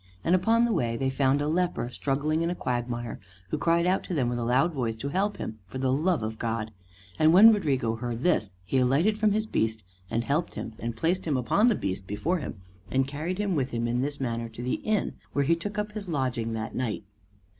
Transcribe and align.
And 0.23 0.33
upon 0.33 0.65
the 0.65 0.73
way 0.73 0.97
they 0.97 1.11
found 1.11 1.41
a 1.43 1.47
leper, 1.47 1.89
struggling 1.89 2.41
in 2.41 2.49
a 2.49 2.55
quagmire, 2.55 3.19
who 3.49 3.59
cried 3.59 3.85
out 3.85 4.03
to 4.05 4.15
them 4.15 4.29
with 4.29 4.39
a 4.39 4.43
loud 4.43 4.73
voice 4.73 4.95
to 4.95 5.09
help 5.09 5.37
him 5.37 5.59
for 5.67 5.77
the 5.77 5.93
love 5.93 6.23
of 6.23 6.39
God; 6.39 6.71
and 7.19 7.31
when 7.33 7.53
Rodrigo 7.53 7.97
heard 7.97 8.23
this, 8.23 8.49
he 8.65 8.79
alighted 8.79 9.19
from 9.19 9.31
his 9.31 9.45
beast 9.45 9.83
and 10.09 10.23
helped 10.23 10.55
him, 10.55 10.73
and 10.79 10.95
placed 10.97 11.25
him 11.25 11.37
upon 11.37 11.67
the 11.67 11.75
beast 11.75 12.07
before 12.07 12.39
him, 12.39 12.55
and 12.89 13.07
carried 13.07 13.37
him 13.37 13.53
with 13.53 13.69
him 13.69 13.87
in 13.87 14.01
this 14.01 14.19
manner 14.19 14.49
to 14.49 14.63
the 14.63 14.81
inn 14.83 15.13
where 15.33 15.45
he 15.45 15.55
took 15.55 15.77
up 15.77 15.91
his 15.91 16.09
lodging 16.09 16.53
that 16.53 16.73
night. 16.73 17.03